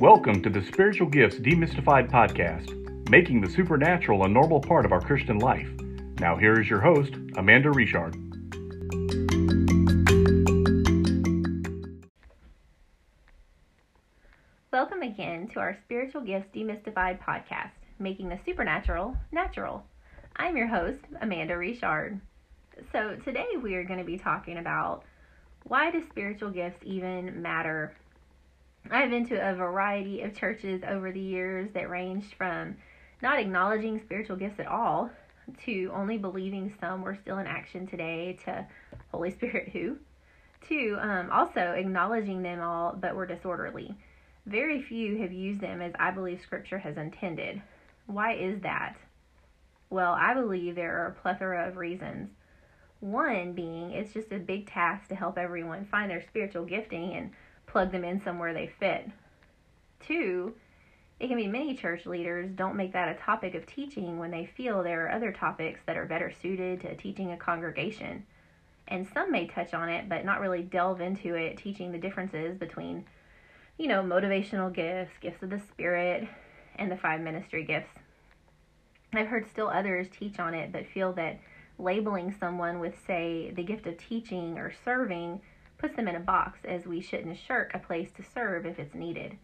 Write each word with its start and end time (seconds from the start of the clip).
Welcome 0.00 0.42
to 0.42 0.50
the 0.50 0.60
Spiritual 0.60 1.06
Gifts 1.06 1.36
Demystified 1.36 2.10
podcast, 2.10 3.08
making 3.08 3.40
the 3.40 3.48
supernatural 3.48 4.24
a 4.24 4.28
normal 4.28 4.60
part 4.60 4.84
of 4.84 4.90
our 4.90 5.00
Christian 5.00 5.38
life. 5.38 5.68
Now, 6.18 6.36
here 6.36 6.60
is 6.60 6.68
your 6.68 6.80
host, 6.80 7.14
Amanda 7.36 7.70
Richard. 7.70 8.16
Welcome 14.72 15.02
again 15.02 15.46
to 15.52 15.60
our 15.60 15.78
Spiritual 15.84 16.22
Gifts 16.22 16.48
Demystified 16.52 17.22
podcast, 17.22 17.70
making 18.00 18.28
the 18.28 18.40
supernatural 18.44 19.16
natural. 19.30 19.86
I'm 20.34 20.56
your 20.56 20.66
host, 20.66 21.02
Amanda 21.20 21.56
Richard. 21.56 22.20
So, 22.90 23.16
today 23.24 23.46
we 23.62 23.76
are 23.76 23.84
going 23.84 24.00
to 24.00 24.04
be 24.04 24.18
talking 24.18 24.58
about 24.58 25.04
why 25.62 25.92
do 25.92 26.02
spiritual 26.02 26.50
gifts 26.50 26.80
even 26.82 27.40
matter 27.40 27.94
I've 28.90 29.10
been 29.10 29.26
to 29.28 29.36
a 29.36 29.54
variety 29.54 30.20
of 30.22 30.36
churches 30.36 30.82
over 30.86 31.10
the 31.10 31.20
years 31.20 31.70
that 31.72 31.88
ranged 31.88 32.34
from 32.34 32.76
not 33.22 33.38
acknowledging 33.38 34.00
spiritual 34.00 34.36
gifts 34.36 34.60
at 34.60 34.66
all 34.66 35.10
to 35.64 35.90
only 35.94 36.18
believing 36.18 36.74
some 36.80 37.02
were 37.02 37.14
still 37.14 37.38
in 37.38 37.46
action 37.46 37.86
today 37.86 38.38
to 38.44 38.66
Holy 39.10 39.30
Spirit 39.30 39.70
who 39.70 39.96
to 40.68 40.98
um, 41.00 41.30
also 41.30 41.60
acknowledging 41.60 42.42
them 42.42 42.60
all 42.60 42.96
but 42.98 43.14
were 43.14 43.26
disorderly. 43.26 43.94
Very 44.46 44.82
few 44.82 45.18
have 45.18 45.32
used 45.32 45.60
them 45.60 45.80
as 45.80 45.92
I 45.98 46.10
believe 46.10 46.40
Scripture 46.40 46.78
has 46.78 46.96
intended. 46.96 47.62
Why 48.06 48.34
is 48.34 48.60
that? 48.62 48.96
Well, 49.88 50.12
I 50.12 50.34
believe 50.34 50.74
there 50.74 51.02
are 51.02 51.08
a 51.08 51.22
plethora 51.22 51.68
of 51.68 51.76
reasons. 51.76 52.30
One 53.00 53.52
being 53.52 53.92
it's 53.92 54.12
just 54.12 54.32
a 54.32 54.38
big 54.38 54.66
task 54.66 55.08
to 55.08 55.14
help 55.14 55.38
everyone 55.38 55.86
find 55.86 56.10
their 56.10 56.22
spiritual 56.22 56.64
gifting 56.64 57.14
and 57.14 57.30
plug 57.74 57.90
them 57.90 58.04
in 58.04 58.22
somewhere 58.22 58.54
they 58.54 58.70
fit. 58.78 59.10
Two, 60.06 60.54
it 61.18 61.26
can 61.26 61.36
be 61.36 61.48
many 61.48 61.74
church 61.74 62.06
leaders 62.06 62.48
don't 62.54 62.76
make 62.76 62.92
that 62.92 63.08
a 63.08 63.20
topic 63.20 63.56
of 63.56 63.66
teaching 63.66 64.16
when 64.16 64.30
they 64.30 64.48
feel 64.56 64.80
there 64.80 65.04
are 65.04 65.10
other 65.10 65.32
topics 65.32 65.80
that 65.86 65.96
are 65.96 66.06
better 66.06 66.32
suited 66.40 66.82
to 66.82 66.94
teaching 66.94 67.32
a 67.32 67.36
congregation. 67.36 68.24
And 68.86 69.08
some 69.12 69.32
may 69.32 69.48
touch 69.48 69.74
on 69.74 69.88
it, 69.88 70.08
but 70.08 70.24
not 70.24 70.40
really 70.40 70.62
delve 70.62 71.00
into 71.00 71.34
it, 71.34 71.56
teaching 71.56 71.90
the 71.90 71.98
differences 71.98 72.56
between, 72.56 73.06
you 73.76 73.88
know, 73.88 74.04
motivational 74.04 74.72
gifts, 74.72 75.18
gifts 75.20 75.42
of 75.42 75.50
the 75.50 75.58
Spirit, 75.58 76.28
and 76.76 76.92
the 76.92 76.96
five 76.96 77.22
ministry 77.22 77.64
gifts. 77.64 77.90
I've 79.12 79.26
heard 79.26 79.50
still 79.50 79.66
others 79.66 80.06
teach 80.16 80.38
on 80.38 80.54
it, 80.54 80.70
but 80.70 80.86
feel 80.86 81.12
that 81.14 81.40
labeling 81.80 82.36
someone 82.38 82.78
with, 82.78 82.94
say, 83.04 83.50
the 83.56 83.64
gift 83.64 83.88
of 83.88 83.98
teaching 83.98 84.58
or 84.58 84.72
serving 84.84 85.40
puts 85.84 85.96
them 85.96 86.08
in 86.08 86.16
a 86.16 86.20
box, 86.20 86.60
as 86.64 86.86
we 86.86 86.98
shouldn't 86.98 87.36
shirk 87.36 87.74
a 87.74 87.78
place 87.78 88.10
to 88.10 88.22
serve 88.22 88.64
if 88.64 88.78
it's 88.78 88.94
needed. 88.94 89.36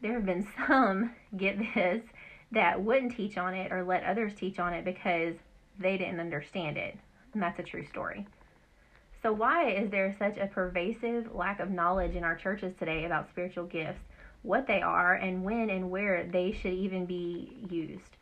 There 0.00 0.12
have 0.12 0.24
been 0.24 0.46
some, 0.68 1.10
get 1.36 1.58
this, 1.74 2.04
that 2.52 2.80
wouldn't 2.80 3.16
teach 3.16 3.36
on 3.36 3.54
it 3.54 3.72
or 3.72 3.82
let 3.82 4.04
others 4.04 4.32
teach 4.36 4.60
on 4.60 4.72
it 4.72 4.84
because 4.84 5.34
they 5.76 5.98
didn't 5.98 6.20
understand 6.20 6.76
it. 6.76 6.96
And 7.34 7.42
that's 7.42 7.58
a 7.58 7.64
true 7.64 7.84
story. 7.84 8.28
So, 9.22 9.32
why 9.32 9.70
is 9.70 9.90
there 9.90 10.14
such 10.20 10.36
a 10.36 10.46
pervasive 10.46 11.34
lack 11.34 11.58
of 11.58 11.68
knowledge 11.68 12.14
in 12.14 12.22
our 12.22 12.36
churches 12.36 12.72
today 12.78 13.04
about 13.04 13.28
spiritual 13.28 13.64
gifts, 13.64 14.02
what 14.42 14.68
they 14.68 14.80
are, 14.80 15.14
and 15.14 15.42
when 15.42 15.68
and 15.68 15.90
where 15.90 16.28
they 16.30 16.52
should 16.52 16.74
even 16.74 17.06
be 17.06 17.56
used? 17.68 18.16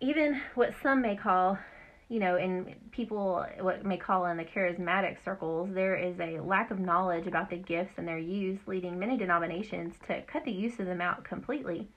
Even 0.00 0.42
what 0.56 0.74
some 0.82 1.00
may 1.00 1.16
call 1.16 1.58
you 2.14 2.20
know, 2.20 2.36
in 2.36 2.76
people 2.92 3.44
what 3.58 3.84
may 3.84 3.96
call 3.96 4.26
in 4.26 4.36
the 4.36 4.44
charismatic 4.44 5.16
circles, 5.24 5.68
there 5.72 5.96
is 5.96 6.14
a 6.20 6.38
lack 6.38 6.70
of 6.70 6.78
knowledge 6.78 7.26
about 7.26 7.50
the 7.50 7.56
gifts 7.56 7.94
and 7.96 8.06
their 8.06 8.20
use, 8.20 8.60
leading 8.68 9.00
many 9.00 9.16
denominations 9.16 9.96
to 10.06 10.22
cut 10.22 10.44
the 10.44 10.52
use 10.52 10.78
of 10.78 10.86
them 10.86 11.00
out 11.00 11.24
completely. 11.24 11.88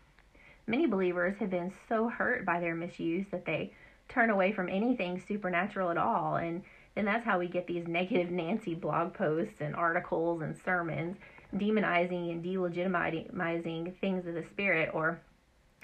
Many 0.66 0.88
believers 0.88 1.38
have 1.38 1.52
been 1.52 1.72
so 1.88 2.10
hurt 2.10 2.48
by 2.48 2.60
their 2.60 2.74
misuse 2.74 3.28
that 3.30 3.46
they 3.46 3.72
turn 4.10 4.32
away 4.32 4.52
from 4.52 4.70
anything 4.70 5.22
supernatural 5.28 5.92
at 5.92 6.00
all, 6.00 6.38
and 6.38 6.64
then 6.96 7.06
that's 7.06 7.24
how 7.24 7.38
we 7.38 7.48
get 7.48 7.68
these 7.68 7.88
negative 7.88 8.32
Nancy 8.32 8.74
blog 8.74 9.14
posts 9.14 9.62
and 9.62 9.76
articles 9.76 10.42
and 10.42 10.58
sermons 10.66 11.18
demonizing 11.54 12.32
and 12.32 12.44
delegitimizing 12.44 13.96
things 14.00 14.26
of 14.26 14.34
the 14.34 14.44
spirit, 14.50 14.90
or 14.96 15.22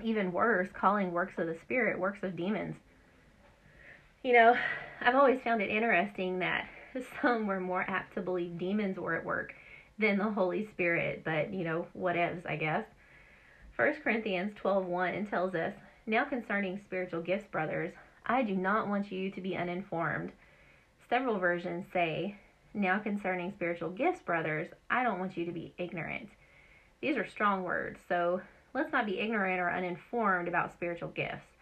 even 0.03 0.31
worse, 0.31 0.69
calling 0.73 1.11
works 1.11 1.37
of 1.37 1.45
the 1.45 1.57
spirit 1.61 1.99
works 1.99 2.23
of 2.23 2.35
demons. 2.35 2.77
You 4.23 4.31
know, 4.31 4.55
I've 5.01 5.15
always 5.15 5.41
found 5.41 5.61
it 5.61 5.69
interesting 5.69 6.39
that 6.39 6.69
some 7.21 7.45
were 7.45 7.59
more 7.59 7.83
apt 7.89 8.13
to 8.13 8.21
believe 8.21 8.57
demons 8.57 8.97
were 8.97 9.15
at 9.15 9.25
work 9.25 9.53
than 9.99 10.17
the 10.17 10.31
Holy 10.31 10.65
Spirit, 10.65 11.23
but 11.25 11.53
you 11.53 11.65
know, 11.65 11.87
whatevs, 11.93 12.45
I 12.45 12.55
guess. 12.55 12.85
1 13.75 13.95
Corinthians 14.01 14.53
12:1 14.55 15.29
tells 15.29 15.53
us, 15.55 15.73
"Now 16.05 16.23
concerning 16.23 16.79
spiritual 16.79 17.21
gifts, 17.21 17.47
brothers, 17.47 17.91
I 18.25 18.43
do 18.43 18.55
not 18.55 18.87
want 18.87 19.11
you 19.11 19.29
to 19.29 19.41
be 19.41 19.57
uninformed." 19.57 20.31
Several 21.09 21.37
versions 21.37 21.85
say, 21.91 22.37
"Now 22.73 22.99
concerning 22.99 23.51
spiritual 23.51 23.89
gifts, 23.89 24.21
brothers, 24.21 24.69
I 24.89 25.03
don't 25.03 25.19
want 25.19 25.35
you 25.35 25.45
to 25.45 25.51
be 25.51 25.73
ignorant." 25.77 26.29
These 27.01 27.17
are 27.17 27.25
strong 27.25 27.63
words, 27.63 27.99
so 28.07 28.39
let's 28.73 28.93
not 28.93 29.05
be 29.05 29.19
ignorant 29.19 29.59
or 29.59 29.69
uninformed 29.69 30.47
about 30.47 30.71
spiritual 30.71 31.09
gifts 31.09 31.52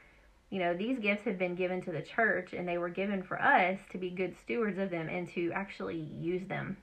you 0.51 0.59
know, 0.59 0.75
these 0.75 0.99
gifts 0.99 1.23
have 1.23 1.39
been 1.39 1.55
given 1.55 1.81
to 1.81 1.93
the 1.93 2.01
church 2.01 2.53
and 2.53 2.67
they 2.67 2.77
were 2.77 2.89
given 2.89 3.23
for 3.23 3.41
us 3.41 3.79
to 3.89 3.97
be 3.97 4.09
good 4.09 4.35
stewards 4.37 4.77
of 4.77 4.89
them 4.89 5.07
and 5.07 5.27
to 5.29 5.49
actually 5.53 5.97
use 5.97 6.45
them. 6.47 6.75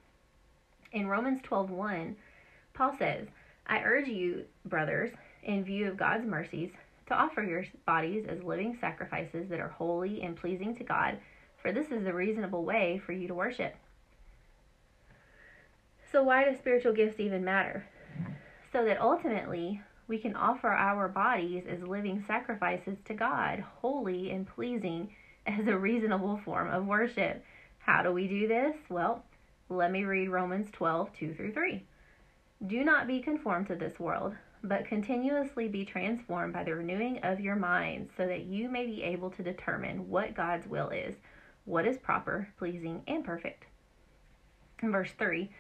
In 0.90 1.06
Romans 1.06 1.42
12:1, 1.42 2.16
Paul 2.72 2.96
says, 2.96 3.28
"I 3.66 3.82
urge 3.82 4.08
you, 4.08 4.46
brothers, 4.64 5.10
in 5.42 5.64
view 5.64 5.86
of 5.86 5.98
God's 5.98 6.24
mercies, 6.24 6.72
to 7.06 7.14
offer 7.14 7.42
your 7.42 7.64
bodies 7.84 8.24
as 8.26 8.42
living 8.42 8.74
sacrifices 8.74 9.50
that 9.50 9.60
are 9.60 9.68
holy 9.68 10.22
and 10.22 10.34
pleasing 10.34 10.74
to 10.76 10.84
God, 10.84 11.18
for 11.58 11.70
this 11.70 11.90
is 11.90 12.04
the 12.04 12.14
reasonable 12.14 12.64
way 12.64 12.98
for 12.98 13.12
you 13.12 13.28
to 13.28 13.34
worship." 13.34 13.76
So 16.10 16.22
why 16.22 16.48
do 16.48 16.56
spiritual 16.56 16.94
gifts 16.94 17.20
even 17.20 17.44
matter? 17.44 17.84
So 18.72 18.82
that 18.86 18.98
ultimately 18.98 19.82
we 20.08 20.18
can 20.18 20.34
offer 20.34 20.68
our 20.68 21.06
bodies 21.06 21.64
as 21.68 21.82
living 21.82 22.24
sacrifices 22.26 22.96
to 23.04 23.14
God, 23.14 23.62
holy 23.80 24.30
and 24.30 24.48
pleasing 24.48 25.14
as 25.46 25.66
a 25.68 25.78
reasonable 25.78 26.40
form 26.44 26.70
of 26.70 26.86
worship. 26.86 27.44
How 27.78 28.02
do 28.02 28.10
we 28.12 28.26
do 28.26 28.48
this? 28.48 28.74
Well, 28.88 29.22
let 29.68 29.92
me 29.92 30.04
read 30.04 30.30
Romans 30.30 30.70
12, 30.72 31.10
2 31.18 31.34
through 31.34 31.52
3. 31.52 31.82
Do 32.66 32.84
not 32.84 33.06
be 33.06 33.20
conformed 33.20 33.68
to 33.68 33.76
this 33.76 34.00
world, 34.00 34.34
but 34.64 34.86
continuously 34.86 35.68
be 35.68 35.84
transformed 35.84 36.54
by 36.54 36.64
the 36.64 36.74
renewing 36.74 37.20
of 37.22 37.38
your 37.38 37.54
mind, 37.54 38.08
so 38.16 38.26
that 38.26 38.44
you 38.44 38.68
may 38.70 38.86
be 38.86 39.02
able 39.02 39.30
to 39.32 39.42
determine 39.42 40.08
what 40.08 40.34
God's 40.34 40.66
will 40.66 40.88
is, 40.88 41.14
what 41.66 41.86
is 41.86 41.98
proper, 41.98 42.48
pleasing, 42.58 43.02
and 43.06 43.24
perfect. 43.24 43.66
In 44.82 44.90
verse 44.90 45.10
3 45.18 45.50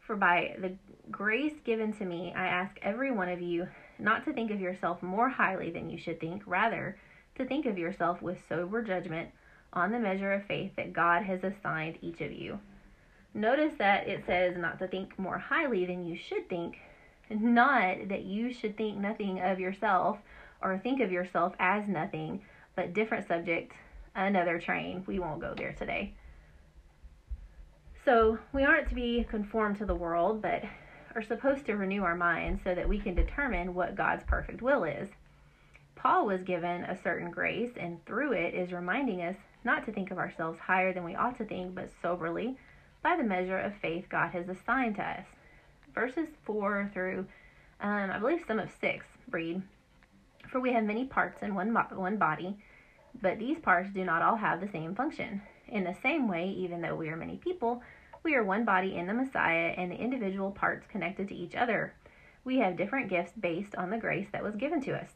For 0.00 0.14
by 0.14 0.56
the 0.60 0.76
grace 1.10 1.54
given 1.64 1.92
to 1.94 2.04
me, 2.04 2.32
I 2.36 2.46
ask 2.46 2.76
every 2.82 3.10
one 3.10 3.28
of 3.28 3.40
you 3.40 3.66
not 3.98 4.24
to 4.24 4.32
think 4.32 4.50
of 4.50 4.60
yourself 4.60 5.02
more 5.02 5.28
highly 5.28 5.70
than 5.70 5.90
you 5.90 5.98
should 5.98 6.20
think, 6.20 6.42
rather, 6.46 6.96
to 7.36 7.44
think 7.44 7.66
of 7.66 7.78
yourself 7.78 8.22
with 8.22 8.38
sober 8.48 8.82
judgment 8.82 9.30
on 9.72 9.90
the 9.90 9.98
measure 9.98 10.32
of 10.32 10.44
faith 10.44 10.72
that 10.76 10.92
God 10.92 11.22
has 11.22 11.44
assigned 11.44 11.98
each 12.00 12.20
of 12.20 12.32
you. 12.32 12.58
Notice 13.34 13.74
that 13.78 14.08
it 14.08 14.24
says 14.24 14.56
not 14.56 14.78
to 14.78 14.88
think 14.88 15.18
more 15.18 15.38
highly 15.38 15.84
than 15.84 16.06
you 16.06 16.16
should 16.16 16.48
think, 16.48 16.78
not 17.28 18.08
that 18.08 18.24
you 18.24 18.52
should 18.52 18.76
think 18.76 18.96
nothing 18.96 19.40
of 19.40 19.60
yourself 19.60 20.18
or 20.62 20.78
think 20.78 21.00
of 21.00 21.12
yourself 21.12 21.54
as 21.58 21.86
nothing, 21.86 22.40
but 22.74 22.94
different 22.94 23.28
subject, 23.28 23.72
another 24.14 24.58
train. 24.58 25.04
We 25.06 25.18
won't 25.18 25.40
go 25.40 25.54
there 25.54 25.72
today. 25.72 26.14
So, 28.04 28.38
we 28.52 28.64
aren't 28.64 28.88
to 28.88 28.94
be 28.94 29.26
conformed 29.28 29.78
to 29.78 29.84
the 29.84 29.94
world, 29.94 30.40
but 30.40 30.62
are 31.16 31.22
supposed 31.22 31.64
to 31.64 31.76
renew 31.76 32.02
our 32.02 32.14
minds 32.14 32.60
so 32.62 32.74
that 32.74 32.88
we 32.88 32.98
can 32.98 33.14
determine 33.14 33.74
what 33.74 33.96
God's 33.96 34.22
perfect 34.24 34.60
will 34.60 34.84
is. 34.84 35.08
Paul 35.94 36.26
was 36.26 36.42
given 36.42 36.84
a 36.84 37.02
certain 37.02 37.30
grace, 37.30 37.70
and 37.80 38.04
through 38.04 38.32
it 38.32 38.52
is 38.52 38.70
reminding 38.70 39.22
us 39.22 39.36
not 39.64 39.86
to 39.86 39.92
think 39.92 40.10
of 40.10 40.18
ourselves 40.18 40.60
higher 40.60 40.92
than 40.92 41.04
we 41.04 41.14
ought 41.14 41.38
to 41.38 41.46
think, 41.46 41.74
but 41.74 41.88
soberly, 42.02 42.58
by 43.02 43.16
the 43.16 43.24
measure 43.24 43.58
of 43.58 43.74
faith 43.76 44.04
God 44.10 44.28
has 44.32 44.46
assigned 44.50 44.96
to 44.96 45.02
us. 45.02 45.24
Verses 45.94 46.28
4 46.44 46.90
through, 46.92 47.26
um, 47.80 48.10
I 48.10 48.18
believe, 48.18 48.44
some 48.46 48.58
of 48.58 48.68
6 48.78 49.06
read 49.30 49.62
For 50.50 50.60
we 50.60 50.74
have 50.74 50.84
many 50.84 51.06
parts 51.06 51.42
in 51.42 51.54
one, 51.54 51.72
one 51.72 52.18
body, 52.18 52.58
but 53.22 53.38
these 53.38 53.58
parts 53.58 53.88
do 53.94 54.04
not 54.04 54.20
all 54.20 54.36
have 54.36 54.60
the 54.60 54.68
same 54.68 54.94
function. 54.94 55.40
In 55.68 55.84
the 55.84 55.96
same 56.02 56.28
way, 56.28 56.50
even 56.50 56.82
though 56.82 56.94
we 56.94 57.08
are 57.08 57.16
many 57.16 57.38
people, 57.38 57.82
we 58.26 58.34
are 58.34 58.42
one 58.42 58.64
body 58.64 58.96
in 58.96 59.06
the 59.06 59.14
Messiah 59.14 59.72
and 59.76 59.88
the 59.88 59.96
individual 59.96 60.50
parts 60.50 60.84
connected 60.88 61.28
to 61.28 61.34
each 61.36 61.54
other. 61.54 61.94
We 62.44 62.58
have 62.58 62.76
different 62.76 63.08
gifts 63.08 63.30
based 63.38 63.76
on 63.76 63.88
the 63.88 63.98
grace 63.98 64.26
that 64.32 64.42
was 64.42 64.56
given 64.56 64.80
to 64.82 64.96
us. 64.96 65.10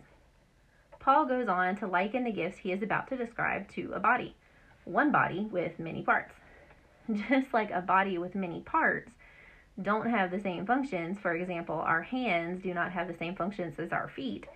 Paul 1.01 1.27
goes 1.27 1.49
on 1.49 1.75
to 1.79 1.89
liken 1.89 2.23
the 2.23 2.31
gifts 2.31 2.59
he 2.59 2.71
is 2.71 2.85
about 2.85 3.09
to 3.09 3.17
describe 3.17 3.69
to 3.71 3.95
a 3.95 3.99
body, 3.99 4.37
one 4.85 5.11
body 5.11 5.49
with 5.51 5.81
many 5.81 6.03
parts. 6.03 6.37
Just 7.29 7.53
like 7.53 7.73
a 7.73 7.81
body 7.81 8.17
with 8.17 8.37
many 8.37 8.61
parts, 8.61 9.11
don't 9.83 10.09
have 10.09 10.31
the 10.31 10.41
same 10.41 10.65
functions. 10.65 11.19
For 11.19 11.35
example, 11.35 11.81
our 11.81 12.03
hands 12.03 12.63
do 12.63 12.73
not 12.73 12.93
have 12.93 13.09
the 13.09 13.19
same 13.19 13.35
functions 13.35 13.75
as 13.81 13.91
our 13.91 14.07
feet. 14.07 14.47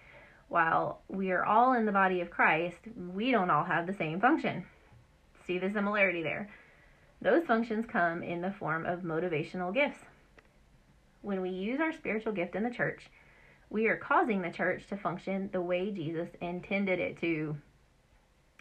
While 0.47 1.01
we 1.09 1.33
are 1.33 1.45
all 1.45 1.73
in 1.73 1.87
the 1.87 1.93
body 1.93 2.21
of 2.21 2.31
Christ, 2.31 2.79
we 3.13 3.33
don't 3.33 3.51
all 3.51 3.65
have 3.65 3.89
the 3.89 3.95
same 3.95 4.21
function. 4.21 4.65
See 5.45 5.59
the 5.59 5.73
similarity 5.73 6.23
there? 6.23 6.51
Those 7.21 7.47
functions 7.47 7.87
come 7.87 8.23
in 8.23 8.41
the 8.41 8.53
form 8.53 8.85
of 8.87 9.01
motivational 9.01 9.73
gifts. 9.73 10.01
When 11.23 11.41
we 11.41 11.51
use 11.51 11.81
our 11.81 11.93
spiritual 11.93 12.33
gift 12.33 12.55
in 12.55 12.65
the 12.65 12.71
church, 12.71 13.11
we 13.71 13.87
are 13.87 13.97
causing 13.97 14.43
the 14.43 14.51
church 14.51 14.87
to 14.89 14.97
function 14.97 15.49
the 15.53 15.61
way 15.61 15.91
Jesus 15.91 16.29
intended 16.41 16.99
it 16.99 17.19
to. 17.21 17.57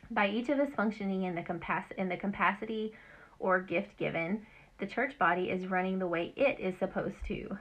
By 0.09 0.29
each 0.29 0.49
of 0.49 0.59
us 0.59 0.69
functioning 0.75 1.23
in 1.23 1.35
the, 1.35 1.83
in 1.97 2.09
the 2.09 2.17
capacity 2.17 2.93
or 3.39 3.59
gift 3.59 3.97
given, 3.97 4.45
the 4.79 4.87
church 4.87 5.17
body 5.19 5.49
is 5.49 5.67
running 5.67 5.99
the 5.99 6.07
way 6.07 6.33
it 6.35 6.59
is 6.59 6.77
supposed 6.79 7.17
to. 7.27 7.57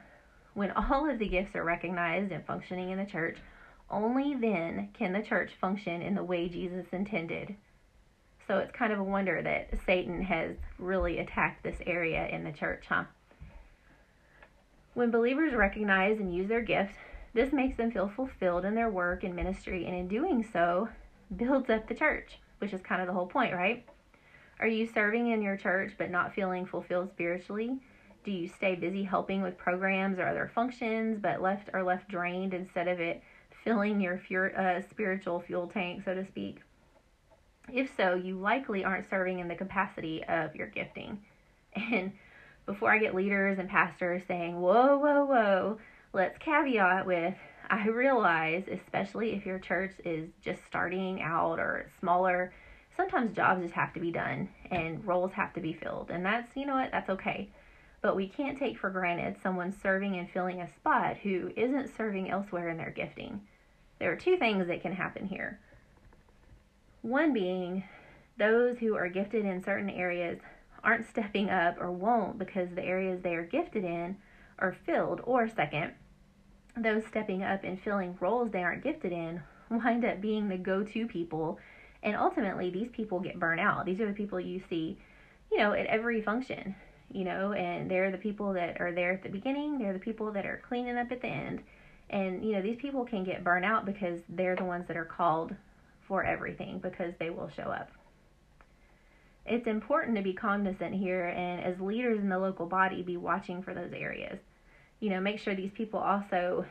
When 0.55 0.71
all 0.71 1.09
of 1.09 1.19
the 1.19 1.29
gifts 1.29 1.57
are 1.57 1.65
recognized 1.65 2.31
and 2.31 2.45
functioning 2.47 2.91
in 2.91 2.99
the 2.99 3.07
church, 3.07 3.39
only 3.91 4.35
then 4.35 4.89
can 4.95 5.13
the 5.13 5.23
church 5.23 5.53
function 5.61 6.01
in 6.03 6.15
the 6.15 6.25
way 6.25 6.49
Jesus 6.49 6.87
intended. 6.93 7.55
So 8.47 8.59
it's 8.59 8.73
kind 8.73 8.93
of 8.93 8.99
a 8.99 9.05
wonder 9.05 9.41
that 9.43 9.71
Satan 9.87 10.23
has 10.23 10.57
really 10.79 11.19
attacked 11.19 11.63
this 11.63 11.81
area 11.87 12.27
in 12.29 12.45
the 12.45 12.53
church, 12.53 12.85
huh? 12.89 13.05
When 14.95 15.11
believers 15.11 15.55
recognize 15.55 16.19
and 16.19 16.35
use 16.35 16.49
their 16.49 16.61
gifts, 16.61 16.97
this 17.35 17.53
makes 17.53 17.77
them 17.77 17.91
feel 17.91 18.09
fulfilled 18.09 18.65
in 18.65 18.75
their 18.75 18.91
work 18.91 19.25
and 19.25 19.35
ministry, 19.35 19.87
and 19.87 19.95
in 19.95 20.09
doing 20.09 20.47
so, 20.53 20.89
builds 21.35 21.71
up 21.71 21.89
the 21.89 21.95
church, 21.95 22.39
which 22.59 22.75
is 22.75 22.83
kind 22.83 23.01
of 23.01 23.07
the 23.07 23.15
whole 23.15 23.27
point, 23.27 23.55
right? 23.55 23.87
Are 24.61 24.67
you 24.67 24.87
serving 24.87 25.29
in 25.29 25.41
your 25.41 25.57
church 25.57 25.95
but 25.97 26.11
not 26.11 26.35
feeling 26.35 26.67
fulfilled 26.67 27.11
spiritually? 27.11 27.79
Do 28.25 28.31
you 28.31 28.49
stay 28.49 28.75
busy 28.75 29.03
helping 29.03 29.43
with 29.43 29.57
programs 29.57 30.19
or 30.19 30.29
other 30.29 30.51
functions 30.55 31.19
but 31.21 31.43
left 31.43 31.71
are 31.73 31.83
left 31.83 32.09
drained 32.09 32.55
instead 32.55 32.87
of 32.87 33.01
it 33.01 33.23
filling 33.65 34.01
your 34.01 34.21
uh, 34.59 34.83
spiritual 34.91 35.41
fuel 35.41 35.67
tank, 35.67 36.03
so 36.05 36.15
to 36.15 36.25
speak? 36.27 36.61
If 37.73 37.97
so, 37.97 38.15
you 38.15 38.39
likely 38.39 38.85
aren't 38.85 39.09
serving 39.09 39.39
in 39.39 39.49
the 39.49 39.55
capacity 39.55 40.23
of 40.25 40.55
your 40.55 40.67
gifting. 40.67 41.23
And 41.75 42.13
before 42.67 42.93
I 42.93 42.99
get 42.99 43.15
leaders 43.15 43.59
and 43.59 43.69
pastors 43.69 44.23
saying, 44.29 44.61
whoa, 44.61 44.99
whoa, 44.99 45.25
whoa, 45.25 45.79
let's 46.13 46.39
caveat 46.39 47.07
with 47.07 47.35
I 47.71 47.87
realize, 47.89 48.65
especially 48.71 49.35
if 49.35 49.47
your 49.47 49.59
church 49.59 49.95
is 50.05 50.29
just 50.43 50.65
starting 50.67 51.23
out 51.23 51.59
or 51.59 51.87
smaller, 52.01 52.53
sometimes 52.97 53.35
jobs 53.35 53.63
just 53.63 53.75
have 53.75 53.95
to 53.95 54.01
be 54.01 54.11
done 54.11 54.49
and 54.71 55.07
roles 55.07 55.33
have 55.33 55.55
to 55.55 55.61
be 55.61 55.73
filled. 55.73 56.11
And 56.11 56.25
that's, 56.25 56.55
you 56.55 56.67
know 56.67 56.75
what, 56.75 56.91
that's 56.91 57.09
okay. 57.09 57.49
But 58.03 58.17
we 58.17 58.29
can't 58.29 58.59
take 58.59 58.79
for 58.79 58.91
granted 58.91 59.37
someone 59.43 59.73
serving 59.73 60.17
and 60.17 60.29
filling 60.29 60.61
a 60.61 60.73
spot 60.75 61.17
who 61.23 61.51
isn't 61.57 61.97
serving 61.97 62.31
elsewhere 62.31 62.69
in 62.69 62.77
their 62.77 62.91
gifting. 62.91 63.41
There 63.99 64.13
are 64.13 64.17
two 64.17 64.37
things 64.37 64.67
that 64.67 64.83
can 64.83 64.93
happen 64.93 65.27
here. 65.27 65.61
One 67.03 67.33
being 67.33 67.85
those 68.39 68.79
who 68.79 68.95
are 68.95 69.09
gifted 69.09 69.45
in 69.45 69.63
certain 69.63 69.91
areas 69.91 70.39
aren't 70.85 71.09
stepping 71.09 71.51
up 71.51 71.81
or 71.81 71.91
won't 71.91 72.39
because 72.39 72.71
the 72.71 72.85
areas 72.85 73.23
they 73.23 73.35
are 73.35 73.45
gifted 73.45 73.85
in 73.85 74.17
are 74.59 74.77
filled, 74.87 75.21
or 75.25 75.49
second, 75.49 75.93
those 76.77 77.05
stepping 77.07 77.43
up 77.43 77.65
and 77.65 77.81
filling 77.81 78.17
roles 78.21 78.51
they 78.51 78.63
aren't 78.63 78.85
gifted 78.85 79.13
in 79.13 79.43
wind 79.71 80.05
up 80.05 80.21
being 80.21 80.49
the 80.49 80.57
go 80.57 80.85
to 80.85 81.07
people. 81.07 81.59
And 82.03 82.17
ultimately, 82.17 82.71
these 82.71 82.91
people 82.93 83.21
get 83.21 83.39
burnt 83.39 83.61
out. 83.61 83.87
These 83.87 84.01
are 84.01 84.07
the 84.07 84.13
people 84.13 84.41
you 84.41 84.63
see, 84.69 84.99
you 85.51 85.59
know, 85.59 85.73
at 85.73 85.87
every 85.87 86.21
function, 86.21 86.75
you 87.11 87.25
know, 87.25 87.53
and 87.53 87.91
they're 87.91 88.11
the 88.11 88.19
people 88.19 88.53
that 88.55 88.81
are 88.81 88.93
there 88.93 89.13
at 89.13 89.23
the 89.23 89.29
beginning, 89.29 89.79
they're 89.79 89.93
the 89.93 89.99
people 89.99 90.33
that 90.33 90.47
are 90.47 90.63
cleaning 90.69 90.97
up 90.97 91.13
at 91.13 91.21
the 91.21 91.29
end. 91.29 91.63
And, 92.11 92.45
you 92.45 92.53
know, 92.53 92.63
these 92.63 92.77
people 92.77 93.05
can 93.05 93.25
get 93.25 93.45
burnt 93.45 93.65
out 93.65 93.87
because 93.87 94.21
they're 94.29 94.57
the 94.57 94.65
ones 94.65 94.87
that 94.89 94.97
are 94.97 95.05
called 95.05 95.55
for 96.07 96.25
everything 96.25 96.79
because 96.79 97.15
they 97.19 97.31
will 97.31 97.51
show 97.57 97.65
up. 97.65 97.91
It's 99.45 99.67
important 99.67 100.17
to 100.17 100.23
be 100.23 100.33
cognizant 100.33 100.95
here 100.95 101.27
and 101.27 101.63
as 101.63 101.81
leaders 101.81 102.21
in 102.21 102.29
the 102.29 102.39
local 102.39 102.67
body 102.67 103.03
be 103.03 103.17
watching 103.17 103.63
for 103.63 103.75
those 103.75 103.93
areas. 103.93 104.39
You 105.01 105.11
know 105.11 105.21
make 105.21 105.41
sure 105.41 105.55
these 105.55 105.73
people 105.73 105.99
also 105.99 106.65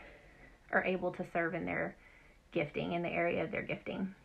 are 0.71 0.85
able 0.85 1.11
to 1.11 1.25
serve 1.33 1.53
in 1.53 1.65
their 1.65 1.95
gifting 2.53 2.93
in 2.93 3.01
the 3.01 3.09
area 3.09 3.43
of 3.43 3.51
their 3.51 3.61
gifting. 3.61 4.15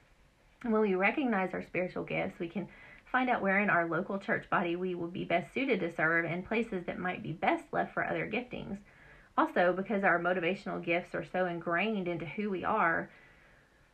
And 0.63 0.73
when 0.73 0.83
we 0.83 0.95
recognize 0.95 1.55
our 1.55 1.63
spiritual 1.63 2.05
gifts 2.05 2.39
we 2.39 2.49
can 2.49 2.69
find 3.11 3.29
out 3.29 3.43
where 3.43 3.59
in 3.59 3.71
our 3.71 3.89
local 3.89 4.19
church 4.19 4.49
body 4.49 4.77
we 4.77 4.95
will 4.95 5.09
be 5.09 5.25
best 5.25 5.53
suited 5.53 5.81
to 5.81 5.95
serve 5.95 6.25
and 6.25 6.47
places 6.47 6.85
that 6.87 6.99
might 6.99 7.23
be 7.23 7.33
best 7.33 7.65
left 7.73 7.95
for 7.95 8.05
other 8.05 8.31
giftings. 8.31 8.79
Also 9.37 9.73
because 9.73 10.05
our 10.05 10.21
motivational 10.21 10.83
gifts 10.83 11.15
are 11.15 11.27
so 11.33 11.47
ingrained 11.47 12.07
into 12.07 12.27
who 12.27 12.49
we 12.49 12.65
are 12.65 13.11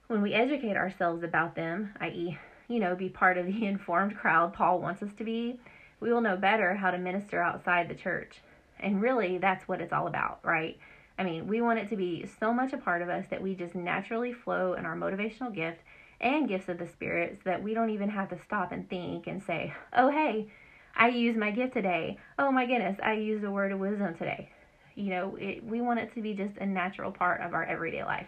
when 0.08 0.22
we 0.22 0.34
educate 0.34 0.76
ourselves 0.76 1.22
about 1.22 1.54
them 1.54 1.92
i.e 2.00 2.38
you 2.72 2.80
know, 2.80 2.94
be 2.94 3.08
part 3.08 3.38
of 3.38 3.46
the 3.46 3.66
informed 3.66 4.16
crowd 4.16 4.54
Paul 4.54 4.80
wants 4.80 5.02
us 5.02 5.12
to 5.18 5.24
be, 5.24 5.60
we 6.00 6.12
will 6.12 6.20
know 6.20 6.36
better 6.36 6.74
how 6.74 6.90
to 6.90 6.98
minister 6.98 7.40
outside 7.40 7.88
the 7.88 7.94
church. 7.94 8.40
And 8.80 9.00
really, 9.00 9.38
that's 9.38 9.68
what 9.68 9.80
it's 9.80 9.92
all 9.92 10.08
about, 10.08 10.40
right? 10.42 10.78
I 11.18 11.24
mean, 11.24 11.46
we 11.46 11.60
want 11.60 11.78
it 11.78 11.90
to 11.90 11.96
be 11.96 12.26
so 12.40 12.52
much 12.52 12.72
a 12.72 12.78
part 12.78 13.02
of 13.02 13.08
us 13.08 13.26
that 13.30 13.42
we 13.42 13.54
just 13.54 13.74
naturally 13.74 14.32
flow 14.32 14.72
in 14.74 14.86
our 14.86 14.96
motivational 14.96 15.54
gift 15.54 15.78
and 16.20 16.48
gifts 16.48 16.68
of 16.68 16.78
the 16.78 16.86
Spirit 16.86 17.38
so 17.38 17.50
that 17.50 17.62
we 17.62 17.74
don't 17.74 17.90
even 17.90 18.08
have 18.08 18.30
to 18.30 18.38
stop 18.44 18.72
and 18.72 18.88
think 18.88 19.26
and 19.26 19.42
say, 19.42 19.72
oh, 19.92 20.10
hey, 20.10 20.48
I 20.96 21.08
used 21.08 21.38
my 21.38 21.50
gift 21.50 21.74
today. 21.74 22.18
Oh, 22.38 22.50
my 22.50 22.66
goodness, 22.66 22.98
I 23.02 23.14
used 23.14 23.44
a 23.44 23.50
word 23.50 23.72
of 23.72 23.78
wisdom 23.78 24.14
today. 24.14 24.50
You 24.94 25.10
know, 25.10 25.36
it, 25.38 25.64
we 25.64 25.80
want 25.80 26.00
it 26.00 26.14
to 26.14 26.22
be 26.22 26.34
just 26.34 26.56
a 26.56 26.66
natural 26.66 27.12
part 27.12 27.40
of 27.40 27.54
our 27.54 27.64
everyday 27.64 28.04
life. 28.04 28.26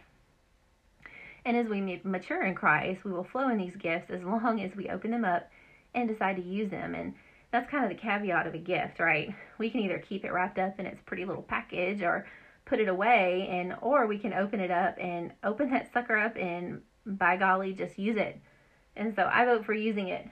And 1.44 1.56
as 1.56 1.68
we 1.68 2.00
mature 2.04 2.42
in 2.44 2.54
Christ, 2.54 3.04
we 3.04 3.12
will 3.12 3.24
flow 3.24 3.48
in 3.48 3.58
these 3.58 3.76
gifts 3.76 4.10
as 4.10 4.22
long 4.22 4.60
as 4.62 4.74
we 4.74 4.88
open 4.88 5.10
them 5.10 5.24
up 5.24 5.50
and 5.94 6.08
decide 6.08 6.36
to 6.36 6.42
use 6.42 6.70
them. 6.70 6.94
And 6.94 7.14
that's 7.50 7.70
kind 7.70 7.84
of 7.84 7.90
the 7.90 8.02
caveat 8.02 8.46
of 8.46 8.54
a 8.54 8.58
gift, 8.58 8.98
right? 8.98 9.34
We 9.58 9.70
can 9.70 9.80
either 9.80 9.98
keep 9.98 10.24
it 10.24 10.32
wrapped 10.32 10.58
up 10.58 10.80
in 10.80 10.86
its 10.86 11.02
pretty 11.04 11.24
little 11.24 11.42
package 11.42 12.02
or 12.02 12.26
put 12.64 12.80
it 12.80 12.88
away 12.88 13.46
and 13.50 13.74
or 13.82 14.06
we 14.06 14.18
can 14.18 14.32
open 14.32 14.58
it 14.58 14.70
up 14.70 14.96
and 14.98 15.32
open 15.44 15.70
that 15.70 15.92
sucker 15.92 16.16
up 16.16 16.36
and 16.36 16.80
by 17.06 17.36
golly 17.36 17.72
just 17.74 17.98
use 17.98 18.16
it. 18.16 18.40
And 18.96 19.14
so 19.14 19.28
I 19.30 19.44
vote 19.44 19.64
for 19.64 19.74
using 19.74 20.08
it. 20.08 20.26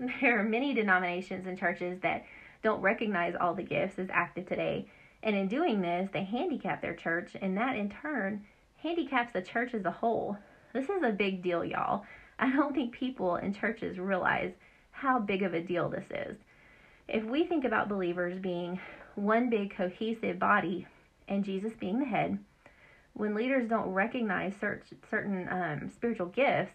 There 0.20 0.40
are 0.40 0.42
many 0.42 0.74
denominations 0.74 1.46
and 1.46 1.56
churches 1.56 2.00
that 2.02 2.24
don't 2.62 2.80
recognize 2.80 3.34
all 3.40 3.54
the 3.54 3.62
gifts 3.62 4.00
as 4.00 4.08
active 4.10 4.48
today. 4.48 4.88
And 5.22 5.36
in 5.36 5.46
doing 5.46 5.80
this, 5.80 6.10
they 6.12 6.24
handicap 6.24 6.82
their 6.82 6.96
church, 6.96 7.36
and 7.40 7.56
that 7.56 7.76
in 7.76 7.88
turn 7.88 8.44
handicaps 8.82 9.32
the 9.32 9.42
church 9.42 9.74
as 9.74 9.84
a 9.84 9.90
whole. 9.90 10.36
This 10.72 10.88
is 10.88 11.02
a 11.02 11.12
big 11.12 11.42
deal, 11.42 11.64
y'all. 11.64 12.04
I 12.38 12.50
don't 12.50 12.74
think 12.74 12.92
people 12.92 13.36
in 13.36 13.54
churches 13.54 13.98
realize 13.98 14.52
how 14.90 15.20
big 15.20 15.42
of 15.42 15.54
a 15.54 15.60
deal 15.60 15.88
this 15.88 16.06
is. 16.10 16.36
If 17.08 17.24
we 17.24 17.44
think 17.44 17.64
about 17.64 17.88
believers 17.88 18.38
being 18.38 18.80
one 19.14 19.50
big 19.50 19.76
cohesive 19.76 20.38
body 20.38 20.86
and 21.28 21.44
Jesus 21.44 21.72
being 21.78 21.98
the 21.98 22.06
head, 22.06 22.38
when 23.14 23.34
leaders 23.34 23.68
don't 23.68 23.90
recognize 23.90 24.54
certain 24.58 25.48
um, 25.50 25.90
spiritual 25.94 26.26
gifts, 26.26 26.72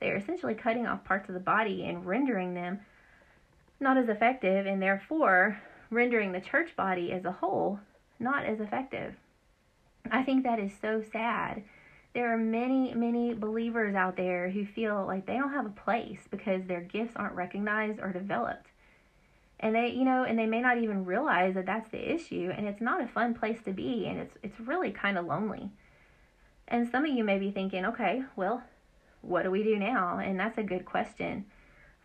they 0.00 0.10
are 0.10 0.16
essentially 0.16 0.54
cutting 0.54 0.86
off 0.86 1.04
parts 1.04 1.28
of 1.28 1.34
the 1.34 1.40
body 1.40 1.86
and 1.86 2.04
rendering 2.04 2.54
them 2.54 2.80
not 3.78 3.98
as 3.98 4.08
effective, 4.08 4.66
and 4.66 4.80
therefore 4.80 5.60
rendering 5.90 6.32
the 6.32 6.40
church 6.40 6.74
body 6.76 7.12
as 7.12 7.24
a 7.24 7.32
whole 7.32 7.78
not 8.18 8.44
as 8.44 8.60
effective. 8.60 9.14
I 10.12 10.22
think 10.22 10.44
that 10.44 10.58
is 10.58 10.72
so 10.80 11.02
sad. 11.12 11.62
There 12.14 12.32
are 12.32 12.38
many, 12.38 12.94
many 12.94 13.34
believers 13.34 13.94
out 13.94 14.16
there 14.16 14.48
who 14.48 14.64
feel 14.64 15.04
like 15.06 15.26
they 15.26 15.36
don't 15.36 15.52
have 15.52 15.66
a 15.66 15.70
place 15.70 16.20
because 16.30 16.64
their 16.64 16.80
gifts 16.80 17.14
aren't 17.14 17.34
recognized 17.34 18.00
or 18.00 18.12
developed. 18.12 18.68
And 19.60 19.74
they, 19.74 19.90
you 19.90 20.04
know, 20.04 20.24
and 20.24 20.38
they 20.38 20.46
may 20.46 20.60
not 20.60 20.78
even 20.78 21.04
realize 21.04 21.54
that 21.54 21.66
that's 21.66 21.90
the 21.90 22.12
issue 22.14 22.52
and 22.56 22.66
it's 22.66 22.80
not 22.80 23.02
a 23.02 23.06
fun 23.06 23.34
place 23.34 23.62
to 23.64 23.72
be 23.72 24.06
and 24.06 24.18
it's 24.18 24.34
it's 24.42 24.60
really 24.60 24.90
kind 24.90 25.18
of 25.18 25.26
lonely. 25.26 25.70
And 26.68 26.88
some 26.88 27.04
of 27.04 27.10
you 27.10 27.24
may 27.24 27.38
be 27.38 27.50
thinking, 27.50 27.84
"Okay, 27.86 28.24
well, 28.34 28.62
what 29.22 29.44
do 29.44 29.50
we 29.50 29.62
do 29.62 29.78
now?" 29.78 30.18
And 30.18 30.38
that's 30.38 30.58
a 30.58 30.62
good 30.62 30.84
question. 30.84 31.46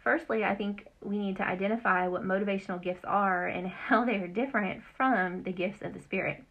Firstly, 0.03 0.43
I 0.43 0.55
think 0.55 0.87
we 1.01 1.17
need 1.17 1.37
to 1.37 1.47
identify 1.47 2.07
what 2.07 2.23
motivational 2.23 2.81
gifts 2.81 3.05
are 3.05 3.47
and 3.47 3.67
how 3.87 4.05
they 4.05 4.15
are 4.17 4.27
different 4.27 4.83
from 4.97 5.43
the 5.43 5.51
gifts 5.51 5.81
of 5.81 5.93
the 5.93 5.99
Spirit. 5.99 6.43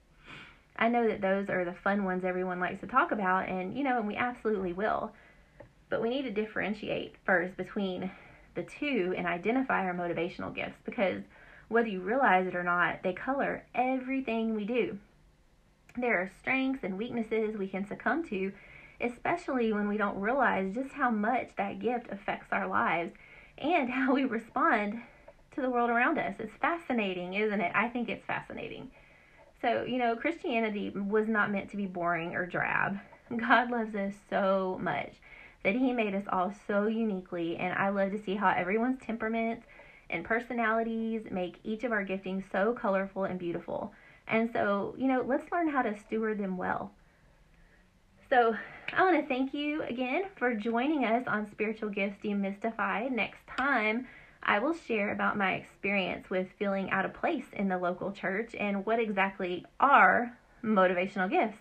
I 0.76 0.88
know 0.88 1.06
that 1.06 1.20
those 1.20 1.48
are 1.48 1.64
the 1.64 1.74
fun 1.74 2.04
ones 2.04 2.24
everyone 2.24 2.60
likes 2.60 2.80
to 2.80 2.86
talk 2.86 3.12
about, 3.12 3.48
and 3.48 3.76
you 3.76 3.84
know, 3.84 3.98
and 3.98 4.06
we 4.06 4.16
absolutely 4.16 4.72
will. 4.72 5.12
But 5.88 6.00
we 6.00 6.08
need 6.08 6.22
to 6.22 6.30
differentiate 6.30 7.16
first 7.24 7.56
between 7.56 8.10
the 8.54 8.62
two 8.62 9.14
and 9.16 9.26
identify 9.26 9.84
our 9.84 9.94
motivational 9.94 10.54
gifts 10.54 10.78
because 10.84 11.22
whether 11.68 11.88
you 11.88 12.00
realize 12.00 12.46
it 12.46 12.56
or 12.56 12.64
not, 12.64 13.02
they 13.02 13.12
color 13.12 13.64
everything 13.74 14.54
we 14.54 14.64
do. 14.64 14.98
There 15.96 16.18
are 16.18 16.30
strengths 16.40 16.84
and 16.84 16.98
weaknesses 16.98 17.56
we 17.56 17.68
can 17.68 17.86
succumb 17.86 18.24
to, 18.28 18.52
especially 19.00 19.72
when 19.72 19.88
we 19.88 19.96
don't 19.96 20.20
realize 20.20 20.74
just 20.74 20.92
how 20.92 21.10
much 21.10 21.50
that 21.56 21.78
gift 21.78 22.06
affects 22.10 22.48
our 22.52 22.66
lives 22.66 23.12
and 23.58 23.90
how 23.90 24.14
we 24.14 24.24
respond 24.24 25.00
to 25.54 25.60
the 25.60 25.70
world 25.70 25.90
around 25.90 26.18
us. 26.18 26.34
It's 26.38 26.56
fascinating, 26.60 27.34
isn't 27.34 27.60
it? 27.60 27.72
I 27.74 27.88
think 27.88 28.08
it's 28.08 28.24
fascinating. 28.26 28.90
So, 29.60 29.84
you 29.84 29.98
know, 29.98 30.16
Christianity 30.16 30.90
was 30.90 31.28
not 31.28 31.50
meant 31.50 31.70
to 31.70 31.76
be 31.76 31.86
boring 31.86 32.34
or 32.34 32.46
drab. 32.46 32.98
God 33.36 33.70
loves 33.70 33.94
us 33.94 34.14
so 34.28 34.78
much 34.82 35.12
that 35.62 35.74
He 35.74 35.92
made 35.92 36.14
us 36.14 36.24
all 36.28 36.52
so 36.66 36.86
uniquely, 36.86 37.56
and 37.56 37.74
I 37.74 37.90
love 37.90 38.12
to 38.12 38.22
see 38.22 38.34
how 38.34 38.48
everyone's 38.48 39.00
temperaments 39.00 39.66
and 40.08 40.24
personalities 40.24 41.22
make 41.30 41.60
each 41.62 41.84
of 41.84 41.92
our 41.92 42.04
giftings 42.04 42.44
so 42.50 42.72
colorful 42.72 43.24
and 43.24 43.38
beautiful. 43.38 43.92
And 44.26 44.50
so, 44.52 44.94
you 44.96 45.06
know, 45.06 45.24
let's 45.26 45.50
learn 45.52 45.68
how 45.68 45.82
to 45.82 45.98
steward 45.98 46.38
them 46.38 46.56
well. 46.56 46.92
So, 48.28 48.54
I 48.92 49.02
want 49.02 49.20
to 49.20 49.26
thank 49.26 49.52
you 49.52 49.82
again 49.82 50.22
for 50.36 50.54
joining 50.54 51.04
us 51.04 51.24
on 51.26 51.50
Spiritual 51.50 51.90
Gifts 51.90 52.16
Demystified. 52.24 53.12
Next 53.12 53.40
time, 53.56 54.06
I 54.42 54.58
will 54.58 54.74
share 54.74 55.12
about 55.12 55.36
my 55.36 55.54
experience 55.54 56.30
with 56.30 56.48
feeling 56.58 56.90
out 56.90 57.04
of 57.04 57.14
place 57.14 57.46
in 57.52 57.68
the 57.68 57.78
local 57.78 58.12
church 58.12 58.54
and 58.58 58.86
what 58.86 58.98
exactly 58.98 59.64
are 59.78 60.36
motivational 60.64 61.30
gifts. 61.30 61.58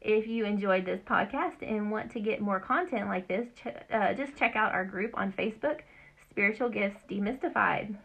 If 0.00 0.28
you 0.28 0.44
enjoyed 0.44 0.84
this 0.84 1.00
podcast 1.00 1.62
and 1.62 1.90
want 1.90 2.12
to 2.12 2.20
get 2.20 2.40
more 2.40 2.60
content 2.60 3.08
like 3.08 3.26
this, 3.26 3.48
ch- 3.56 3.92
uh, 3.92 4.14
just 4.14 4.36
check 4.36 4.54
out 4.54 4.72
our 4.72 4.84
group 4.84 5.10
on 5.14 5.32
Facebook, 5.32 5.80
Spiritual 6.30 6.68
Gifts 6.68 7.02
Demystified. 7.10 7.96